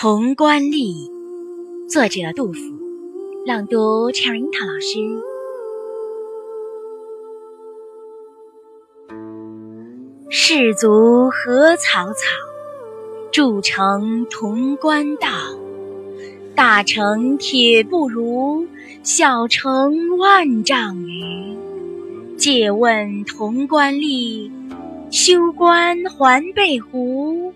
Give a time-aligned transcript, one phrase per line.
[0.00, 1.10] 潼关吏，
[1.88, 2.60] 作者杜甫，
[3.44, 5.00] 朗读陈樱桃老师。
[10.30, 12.20] 士卒何草草，
[13.32, 15.26] 筑成潼关道。
[16.54, 18.68] 大城铁不如，
[19.02, 21.56] 小城万丈余。
[22.36, 24.48] 借问潼关吏，
[25.10, 27.52] 修关还背胡？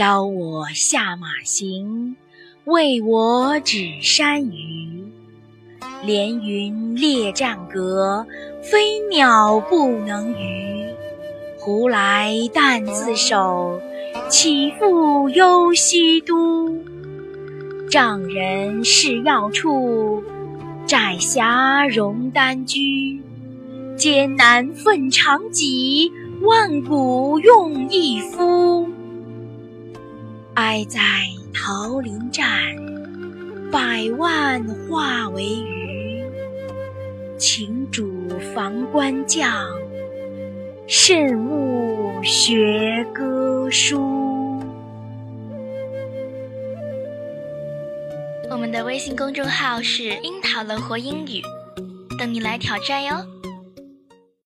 [0.00, 2.16] 邀我下马行，
[2.64, 5.12] 为我指山隅。
[6.02, 8.26] 连云列战阁，
[8.62, 10.86] 飞鸟不能逾。
[11.58, 13.78] 胡来但自守，
[14.30, 16.78] 岂复忧西都？
[17.90, 20.24] 丈人事要处，
[20.86, 23.20] 窄狭容单居。
[23.98, 28.88] 艰难奋长戟，万古用一夫。
[30.60, 31.00] 哀在
[31.54, 32.46] 桃林战，
[33.72, 36.22] 百万化为鱼。
[37.38, 39.50] 请主防官将，
[40.86, 44.62] 慎勿学歌书。
[48.50, 51.40] 我们的微信公众号是“樱桃乐活英语”，
[52.20, 53.16] 等你来挑战哟。